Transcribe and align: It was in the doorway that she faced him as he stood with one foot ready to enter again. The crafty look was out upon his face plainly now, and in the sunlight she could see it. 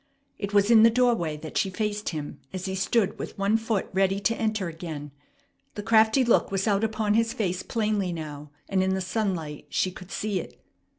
It 0.39 0.51
was 0.51 0.71
in 0.71 0.81
the 0.81 0.89
doorway 0.89 1.37
that 1.37 1.59
she 1.59 1.69
faced 1.69 2.09
him 2.09 2.39
as 2.51 2.65
he 2.65 2.73
stood 2.73 3.19
with 3.19 3.37
one 3.37 3.55
foot 3.55 3.87
ready 3.93 4.19
to 4.21 4.35
enter 4.35 4.67
again. 4.67 5.11
The 5.75 5.83
crafty 5.83 6.25
look 6.25 6.51
was 6.51 6.67
out 6.67 6.83
upon 6.83 7.13
his 7.13 7.33
face 7.33 7.61
plainly 7.61 8.11
now, 8.11 8.49
and 8.67 8.81
in 8.81 8.95
the 8.95 9.01
sunlight 9.01 9.67
she 9.69 9.91
could 9.91 10.09
see 10.09 10.39
it. 10.39 10.59